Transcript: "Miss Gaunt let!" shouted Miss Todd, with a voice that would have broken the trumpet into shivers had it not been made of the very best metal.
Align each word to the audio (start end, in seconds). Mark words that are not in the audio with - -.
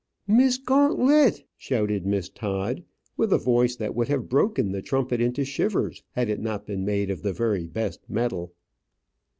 "Miss 0.25 0.57
Gaunt 0.57 0.97
let!" 0.97 1.43
shouted 1.55 2.07
Miss 2.07 2.27
Todd, 2.27 2.83
with 3.17 3.31
a 3.31 3.37
voice 3.37 3.75
that 3.75 3.93
would 3.93 4.07
have 4.07 4.29
broken 4.29 4.71
the 4.71 4.81
trumpet 4.81 5.21
into 5.21 5.45
shivers 5.45 6.01
had 6.13 6.27
it 6.27 6.39
not 6.39 6.65
been 6.65 6.83
made 6.83 7.11
of 7.11 7.21
the 7.21 7.33
very 7.33 7.67
best 7.67 8.09
metal. 8.09 8.51